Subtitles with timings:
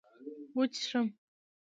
[0.55, 1.05] وچيښم